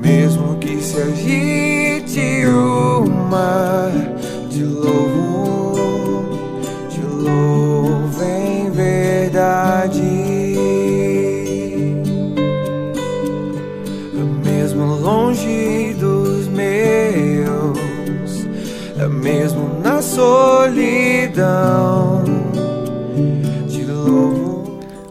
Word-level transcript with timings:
mesmo 0.00 0.56
que 0.58 0.80
se 0.80 1.02
agite 1.02 2.46
o 2.46 3.04
mar, 3.30 3.92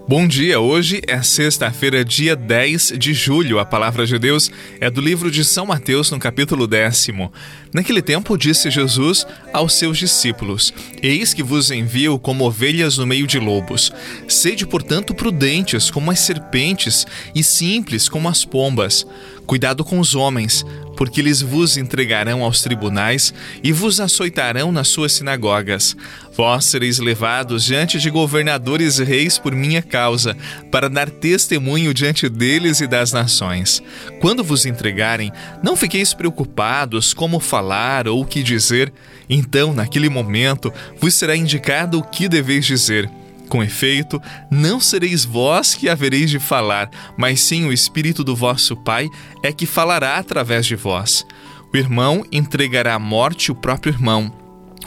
Bom 0.07 0.27
dia, 0.27 0.59
hoje 0.59 1.01
é 1.07 1.19
sexta-feira, 1.23 2.05
dia 2.05 2.35
10 2.35 2.93
de 2.95 3.11
julho. 3.11 3.57
A 3.57 3.65
palavra 3.65 4.05
de 4.05 4.19
Deus 4.19 4.51
é 4.79 4.87
do 4.87 5.01
livro 5.01 5.31
de 5.31 5.43
São 5.43 5.65
Mateus, 5.65 6.11
no 6.11 6.19
capítulo 6.19 6.67
décimo. 6.67 7.33
Naquele 7.73 8.03
tempo 8.03 8.37
disse 8.37 8.69
Jesus 8.69 9.25
aos 9.51 9.73
seus 9.73 9.97
discípulos: 9.97 10.71
Eis 11.01 11.33
que 11.33 11.41
vos 11.41 11.71
envio 11.71 12.19
como 12.19 12.45
ovelhas 12.45 12.99
no 12.99 13.07
meio 13.07 13.25
de 13.25 13.39
lobos. 13.39 13.91
Sede, 14.27 14.67
portanto, 14.67 15.15
prudentes 15.15 15.89
como 15.89 16.11
as 16.11 16.19
serpentes 16.19 17.07
e 17.33 17.43
simples 17.43 18.07
como 18.07 18.29
as 18.29 18.45
pombas. 18.45 19.07
Cuidado 19.45 19.83
com 19.83 19.99
os 19.99 20.15
homens, 20.15 20.65
porque 20.95 21.21
eles 21.21 21.41
vos 21.41 21.77
entregarão 21.77 22.43
aos 22.43 22.61
tribunais 22.61 23.33
e 23.63 23.71
vos 23.71 23.99
açoitarão 23.99 24.71
nas 24.71 24.87
suas 24.87 25.13
sinagogas. 25.13 25.95
Vós 26.35 26.65
sereis 26.65 26.99
levados 26.99 27.63
diante 27.63 27.99
de 27.99 28.09
governadores 28.09 28.99
e 28.99 29.03
reis 29.03 29.37
por 29.37 29.53
minha 29.53 29.81
causa, 29.81 30.35
para 30.71 30.89
dar 30.89 31.09
testemunho 31.09 31.93
diante 31.93 32.27
deles 32.27 32.81
e 32.81 32.87
das 32.87 33.11
nações. 33.11 33.83
Quando 34.19 34.43
vos 34.43 34.65
entregarem, 34.65 35.31
não 35.63 35.75
fiqueis 35.75 36.13
preocupados 36.13 37.13
como 37.13 37.39
falar 37.39 38.07
ou 38.07 38.21
o 38.21 38.25
que 38.25 38.41
dizer. 38.41 38.91
Então, 39.29 39.73
naquele 39.73 40.09
momento, 40.09 40.73
vos 40.99 41.13
será 41.13 41.35
indicado 41.35 41.99
o 41.99 42.03
que 42.03 42.27
deveis 42.27 42.65
dizer. 42.65 43.09
Com 43.49 43.63
efeito, 43.63 44.21
não 44.49 44.79
sereis 44.79 45.23
vós 45.23 45.73
que 45.73 45.87
havereis 45.87 46.29
de 46.29 46.39
falar, 46.39 46.89
mas 47.17 47.41
sim 47.41 47.65
o 47.65 47.73
Espírito 47.73 48.23
do 48.23 48.35
vosso 48.35 48.75
Pai 48.75 49.09
é 49.43 49.51
que 49.51 49.65
falará 49.65 50.17
através 50.17 50.65
de 50.65 50.75
vós. 50.75 51.25
O 51.73 51.77
irmão 51.77 52.25
entregará 52.31 52.95
à 52.95 52.99
morte 52.99 53.51
o 53.51 53.55
próprio 53.55 53.93
irmão. 53.93 54.31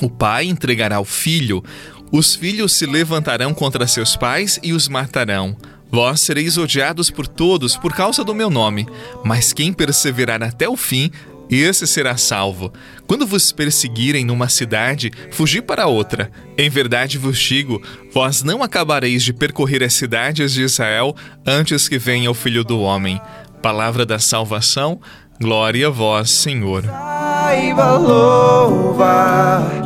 O 0.00 0.08
pai 0.08 0.46
entregará 0.46 1.00
o 1.00 1.04
filho. 1.04 1.62
Os 2.10 2.34
filhos 2.34 2.72
se 2.72 2.86
levantarão 2.86 3.52
contra 3.52 3.86
seus 3.86 4.16
pais 4.16 4.58
e 4.62 4.72
os 4.72 4.88
matarão. 4.88 5.56
Vós 5.90 6.20
sereis 6.20 6.56
odiados 6.56 7.10
por 7.10 7.26
todos 7.26 7.76
por 7.76 7.94
causa 7.94 8.22
do 8.22 8.34
meu 8.34 8.50
nome, 8.50 8.86
mas 9.24 9.52
quem 9.52 9.72
perseverar 9.72 10.42
até 10.42 10.68
o 10.68 10.76
fim 10.76 11.10
esse 11.56 11.86
será 11.86 12.16
salvo. 12.16 12.72
Quando 13.06 13.26
vos 13.26 13.52
perseguirem 13.52 14.24
numa 14.24 14.48
cidade, 14.48 15.10
fugi 15.30 15.62
para 15.62 15.86
outra. 15.86 16.30
Em 16.56 16.68
verdade 16.68 17.16
vos 17.16 17.38
digo: 17.38 17.82
vós 18.12 18.42
não 18.42 18.62
acabareis 18.62 19.22
de 19.22 19.32
percorrer 19.32 19.82
as 19.82 19.94
cidades 19.94 20.52
de 20.52 20.62
Israel 20.62 21.14
antes 21.46 21.88
que 21.88 21.98
venha 21.98 22.30
o 22.30 22.34
Filho 22.34 22.62
do 22.62 22.80
Homem. 22.80 23.20
Palavra 23.62 24.04
da 24.06 24.18
salvação, 24.18 25.00
glória 25.40 25.88
a 25.88 25.90
vós, 25.90 26.30
Senhor. 26.30 26.84
Saiba 26.84 27.96
louvar, 27.96 29.82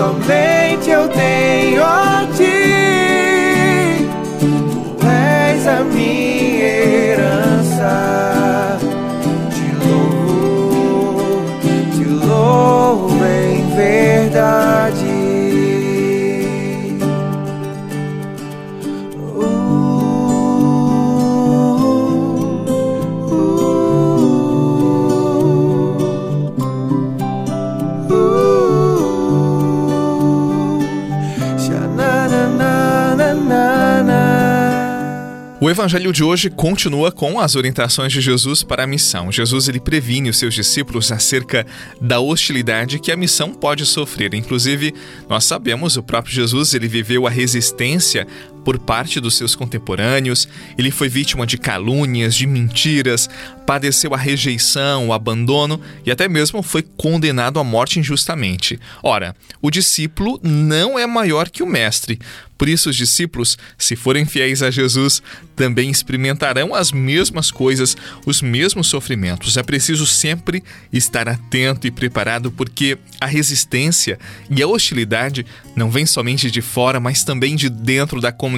somente 0.00 0.88
eu 0.88 1.06
tenho 1.08 1.84
a 1.84 2.26
ti. 2.34 2.59
O 35.62 35.68
evangelho 35.68 36.10
de 36.10 36.24
hoje 36.24 36.48
continua 36.48 37.12
com 37.12 37.38
as 37.38 37.54
orientações 37.54 38.10
de 38.10 38.18
Jesus 38.22 38.62
para 38.62 38.84
a 38.84 38.86
missão. 38.86 39.30
Jesus 39.30 39.68
ele 39.68 39.78
previne 39.78 40.30
os 40.30 40.38
seus 40.38 40.54
discípulos 40.54 41.12
acerca 41.12 41.66
da 42.00 42.18
hostilidade 42.18 42.98
que 42.98 43.12
a 43.12 43.16
missão 43.16 43.52
pode 43.52 43.84
sofrer. 43.84 44.32
Inclusive, 44.32 44.94
nós 45.28 45.44
sabemos, 45.44 45.98
o 45.98 46.02
próprio 46.02 46.34
Jesus 46.34 46.72
ele 46.72 46.88
viveu 46.88 47.26
a 47.26 47.30
resistência 47.30 48.26
por 48.64 48.78
parte 48.78 49.20
dos 49.20 49.36
seus 49.36 49.54
contemporâneos, 49.54 50.48
ele 50.76 50.90
foi 50.90 51.08
vítima 51.08 51.46
de 51.46 51.58
calúnias, 51.58 52.34
de 52.34 52.46
mentiras, 52.46 53.28
padeceu 53.66 54.14
a 54.14 54.16
rejeição, 54.16 55.08
o 55.08 55.12
abandono 55.12 55.80
e 56.04 56.10
até 56.10 56.28
mesmo 56.28 56.62
foi 56.62 56.82
condenado 56.82 57.58
à 57.58 57.64
morte 57.64 57.98
injustamente. 57.98 58.78
Ora, 59.02 59.34
o 59.62 59.70
discípulo 59.70 60.40
não 60.42 60.98
é 60.98 61.06
maior 61.06 61.48
que 61.48 61.62
o 61.62 61.66
mestre. 61.66 62.18
Por 62.60 62.68
isso, 62.68 62.90
os 62.90 62.96
discípulos, 62.96 63.56
se 63.78 63.96
forem 63.96 64.26
fiéis 64.26 64.62
a 64.62 64.70
Jesus, 64.70 65.22
também 65.56 65.90
experimentarão 65.90 66.74
as 66.74 66.92
mesmas 66.92 67.50
coisas, 67.50 67.96
os 68.26 68.42
mesmos 68.42 68.86
sofrimentos. 68.86 69.56
É 69.56 69.62
preciso 69.62 70.04
sempre 70.04 70.62
estar 70.92 71.26
atento 71.26 71.86
e 71.86 71.90
preparado, 71.90 72.52
porque 72.52 72.98
a 73.18 73.24
resistência 73.24 74.18
e 74.50 74.62
a 74.62 74.66
hostilidade 74.66 75.46
não 75.74 75.90
vêm 75.90 76.04
somente 76.04 76.50
de 76.50 76.60
fora, 76.60 77.00
mas 77.00 77.24
também 77.24 77.56
de 77.56 77.70
dentro 77.70 78.20
da 78.20 78.30
comunidade, 78.30 78.49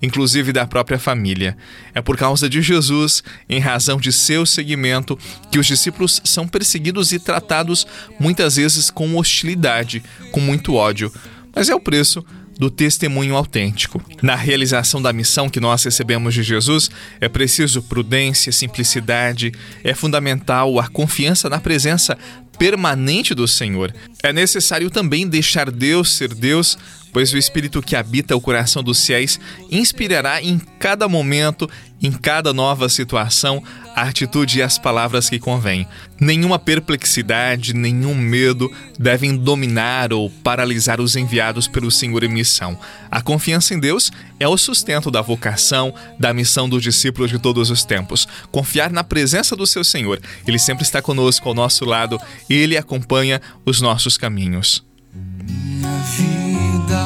inclusive 0.00 0.52
da 0.52 0.66
própria 0.66 0.98
família. 0.98 1.56
É 1.94 2.02
por 2.02 2.16
causa 2.16 2.48
de 2.48 2.60
Jesus, 2.60 3.22
em 3.48 3.60
razão 3.60 3.98
de 3.98 4.12
seu 4.12 4.44
seguimento, 4.44 5.18
que 5.50 5.58
os 5.58 5.66
discípulos 5.66 6.20
são 6.24 6.48
perseguidos 6.48 7.12
e 7.12 7.18
tratados 7.18 7.86
muitas 8.18 8.56
vezes 8.56 8.90
com 8.90 9.16
hostilidade, 9.16 10.02
com 10.32 10.40
muito 10.40 10.74
ódio. 10.74 11.12
Mas 11.54 11.68
é 11.68 11.74
o 11.74 11.80
preço 11.80 12.24
do 12.58 12.70
testemunho 12.70 13.34
autêntico. 13.34 14.00
Na 14.22 14.34
realização 14.34 15.00
da 15.00 15.12
missão 15.12 15.48
que 15.48 15.60
nós 15.60 15.82
recebemos 15.84 16.34
de 16.34 16.42
Jesus, 16.42 16.90
é 17.20 17.28
preciso 17.28 17.82
prudência, 17.82 18.52
simplicidade, 18.52 19.52
é 19.82 19.94
fundamental 19.94 20.78
a 20.78 20.86
confiança 20.86 21.48
na 21.48 21.58
presença 21.58 22.16
permanente 22.58 23.34
do 23.34 23.46
Senhor. 23.48 23.94
É 24.22 24.32
necessário 24.32 24.90
também 24.90 25.28
deixar 25.28 25.70
Deus 25.70 26.12
ser 26.12 26.34
Deus, 26.34 26.78
pois 27.12 27.32
o 27.32 27.38
Espírito 27.38 27.82
que 27.82 27.96
habita 27.96 28.36
o 28.36 28.40
coração 28.40 28.82
dos 28.82 29.04
fiéis 29.04 29.38
inspirará 29.70 30.42
em 30.42 30.58
cada 30.78 31.08
momento, 31.08 31.68
em 32.00 32.10
cada 32.10 32.52
nova 32.52 32.88
situação, 32.88 33.62
a 33.94 34.02
atitude 34.02 34.58
e 34.58 34.62
as 34.62 34.78
palavras 34.78 35.28
que 35.28 35.38
convêm. 35.38 35.86
Nenhuma 36.18 36.58
perplexidade, 36.58 37.74
nenhum 37.74 38.14
medo 38.14 38.70
devem 38.98 39.36
dominar 39.36 40.12
ou 40.12 40.30
paralisar 40.30 41.00
os 41.00 41.16
enviados 41.16 41.68
pelo 41.68 41.90
Senhor 41.90 42.24
em 42.24 42.28
missão. 42.28 42.78
A 43.10 43.20
confiança 43.20 43.74
em 43.74 43.80
Deus 43.80 44.10
é 44.42 44.48
o 44.48 44.58
sustento 44.58 45.10
da 45.10 45.22
vocação, 45.22 45.94
da 46.18 46.34
missão 46.34 46.68
dos 46.68 46.82
discípulos 46.82 47.30
de 47.30 47.38
todos 47.38 47.70
os 47.70 47.84
tempos. 47.84 48.26
Confiar 48.50 48.90
na 48.90 49.04
presença 49.04 49.54
do 49.54 49.66
seu 49.66 49.84
Senhor. 49.84 50.20
Ele 50.46 50.58
sempre 50.58 50.82
está 50.82 51.00
conosco 51.00 51.48
ao 51.48 51.54
nosso 51.54 51.84
lado 51.84 52.20
e 52.50 52.54
ele 52.54 52.76
acompanha 52.76 53.40
os 53.64 53.80
nossos 53.80 54.18
caminhos. 54.18 54.84
Minha 55.14 55.96
vida, 56.16 57.04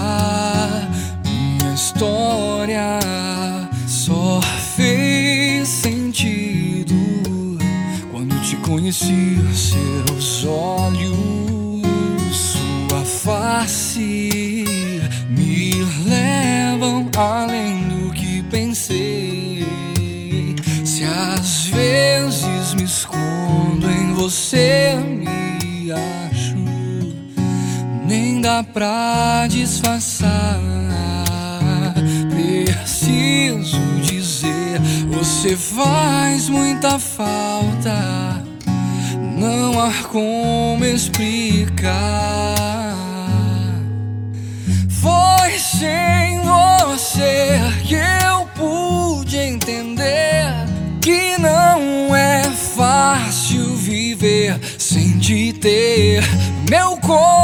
minha 1.25 1.75
história 1.75 2.99
só 3.87 4.41
fez 4.75 5.69
sentido 5.69 6.95
quando 8.11 8.41
te 8.43 8.57
conheci 8.57 9.37
seus 9.53 10.45
olhos, 10.45 11.83
sua 12.33 13.05
face 13.05 14.76
além 17.17 17.89
do 17.89 18.13
que 18.13 18.43
pensei. 18.45 19.65
Se 20.85 21.05
às 21.05 21.67
vezes 21.67 22.75
me 22.75 22.85
escondo 22.85 23.91
em 23.91 24.13
você, 24.13 24.95
me 24.97 25.91
acho, 25.93 26.57
nem 28.07 28.41
dá 28.41 28.63
pra 28.63 29.47
disfarçar. 29.49 30.61
Preciso 32.31 33.81
dizer: 34.03 34.81
você 35.09 35.57
faz 35.57 36.49
muita 36.49 36.99
falta. 36.99 38.45
Não 39.39 39.79
há 39.81 39.93
como 40.11 40.85
explicar. 40.85 42.57
Foi 44.89 45.59
sem 45.59 46.26
que 47.17 47.95
eu 47.95 48.47
pude 48.55 49.39
entender 49.39 50.45
que 51.01 51.39
não 51.39 52.15
é 52.15 52.43
fácil 52.77 53.75
viver 53.77 54.61
sem 54.77 55.19
te 55.19 55.53
ter. 55.55 56.23
Meu 56.69 56.99
coração 56.99 57.36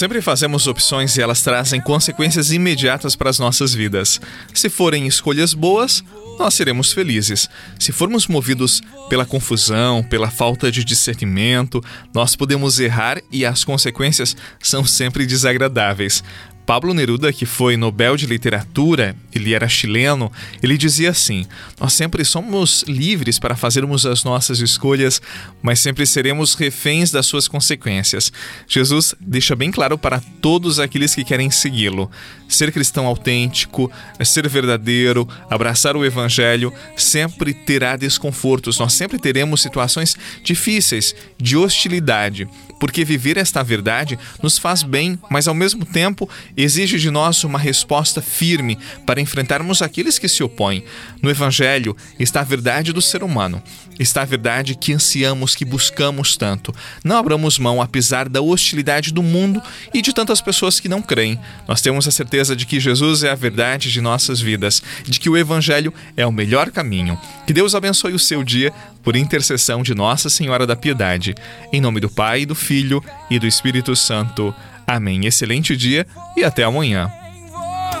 Sempre 0.00 0.22
fazemos 0.22 0.66
opções 0.66 1.14
e 1.14 1.20
elas 1.20 1.42
trazem 1.42 1.78
consequências 1.78 2.50
imediatas 2.52 3.14
para 3.14 3.28
as 3.28 3.38
nossas 3.38 3.74
vidas. 3.74 4.18
Se 4.54 4.70
forem 4.70 5.06
escolhas 5.06 5.52
boas, 5.52 6.02
nós 6.38 6.54
seremos 6.54 6.90
felizes. 6.90 7.50
Se 7.78 7.92
formos 7.92 8.26
movidos 8.26 8.80
pela 9.10 9.26
confusão, 9.26 10.02
pela 10.02 10.30
falta 10.30 10.72
de 10.72 10.84
discernimento, 10.84 11.84
nós 12.14 12.34
podemos 12.34 12.80
errar 12.80 13.20
e 13.30 13.44
as 13.44 13.62
consequências 13.62 14.34
são 14.58 14.86
sempre 14.86 15.26
desagradáveis. 15.26 16.24
Pablo 16.70 16.94
Neruda, 16.94 17.32
que 17.32 17.44
foi 17.44 17.76
Nobel 17.76 18.16
de 18.16 18.26
Literatura, 18.26 19.16
ele 19.34 19.54
era 19.54 19.68
chileno, 19.68 20.30
ele 20.62 20.78
dizia 20.78 21.10
assim: 21.10 21.44
Nós 21.80 21.92
sempre 21.94 22.24
somos 22.24 22.84
livres 22.86 23.40
para 23.40 23.56
fazermos 23.56 24.06
as 24.06 24.22
nossas 24.22 24.60
escolhas, 24.60 25.20
mas 25.60 25.80
sempre 25.80 26.06
seremos 26.06 26.54
reféns 26.54 27.10
das 27.10 27.26
suas 27.26 27.48
consequências. 27.48 28.32
Jesus 28.68 29.16
deixa 29.20 29.56
bem 29.56 29.72
claro 29.72 29.98
para 29.98 30.22
todos 30.40 30.78
aqueles 30.78 31.12
que 31.12 31.24
querem 31.24 31.50
segui-lo: 31.50 32.08
ser 32.48 32.70
cristão 32.70 33.04
autêntico, 33.04 33.90
ser 34.24 34.48
verdadeiro, 34.48 35.28
abraçar 35.50 35.96
o 35.96 36.04
evangelho, 36.04 36.72
sempre 36.96 37.52
terá 37.52 37.96
desconfortos, 37.96 38.78
nós 38.78 38.92
sempre 38.92 39.18
teremos 39.18 39.60
situações 39.60 40.16
difíceis, 40.44 41.16
de 41.36 41.56
hostilidade, 41.56 42.48
porque 42.78 43.04
viver 43.04 43.36
esta 43.36 43.60
verdade 43.60 44.16
nos 44.40 44.56
faz 44.56 44.84
bem, 44.84 45.18
mas 45.28 45.48
ao 45.48 45.54
mesmo 45.54 45.84
tempo 45.84 46.30
exige 46.60 46.98
de 46.98 47.10
nós 47.10 47.44
uma 47.44 47.58
resposta 47.58 48.20
firme 48.20 48.78
para 49.06 49.20
enfrentarmos 49.20 49.82
aqueles 49.82 50.18
que 50.18 50.28
se 50.28 50.42
opõem. 50.42 50.84
No 51.22 51.30
Evangelho 51.30 51.96
está 52.18 52.40
a 52.40 52.44
verdade 52.44 52.92
do 52.92 53.00
ser 53.00 53.22
humano, 53.22 53.62
está 53.98 54.22
a 54.22 54.24
verdade 54.24 54.74
que 54.74 54.92
ansiamos, 54.92 55.54
que 55.54 55.64
buscamos 55.64 56.36
tanto. 56.36 56.74
Não 57.04 57.16
abramos 57.16 57.58
mão, 57.58 57.80
apesar 57.80 58.28
da 58.28 58.40
hostilidade 58.40 59.12
do 59.12 59.22
mundo 59.22 59.62
e 59.92 60.02
de 60.02 60.12
tantas 60.12 60.40
pessoas 60.40 60.80
que 60.80 60.88
não 60.88 61.02
creem. 61.02 61.38
Nós 61.68 61.80
temos 61.80 62.08
a 62.08 62.10
certeza 62.10 62.56
de 62.56 62.66
que 62.66 62.80
Jesus 62.80 63.22
é 63.22 63.30
a 63.30 63.34
verdade 63.34 63.90
de 63.90 64.00
nossas 64.00 64.40
vidas, 64.40 64.82
de 65.04 65.20
que 65.20 65.28
o 65.28 65.36
Evangelho 65.36 65.92
é 66.16 66.26
o 66.26 66.32
melhor 66.32 66.70
caminho. 66.70 67.18
Que 67.46 67.52
Deus 67.52 67.74
abençoe 67.74 68.12
o 68.12 68.18
seu 68.18 68.42
dia 68.42 68.72
por 69.02 69.16
intercessão 69.16 69.82
de 69.82 69.94
Nossa 69.94 70.28
Senhora 70.28 70.66
da 70.66 70.76
Piedade. 70.76 71.34
Em 71.72 71.80
nome 71.80 72.00
do 72.00 72.08
Pai, 72.08 72.44
do 72.44 72.54
Filho 72.54 73.02
e 73.30 73.38
do 73.38 73.46
Espírito 73.46 73.94
Santo. 73.96 74.54
Amém. 74.90 75.24
Excelente 75.24 75.76
dia 75.76 76.04
e 76.36 76.42
até 76.42 76.64
amanhã. 76.64 77.12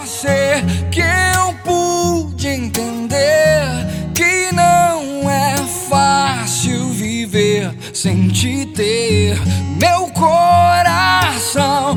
Você 0.00 0.60
que 0.90 1.00
eu 1.00 1.54
pude 1.64 2.48
entender 2.48 3.86
que 4.12 4.52
não 4.52 5.30
é 5.30 5.56
fácil 5.88 6.88
viver 6.88 7.72
sem 7.94 8.26
te 8.26 8.66
ter. 8.66 9.38
Meu 9.78 10.08
coração 10.08 11.96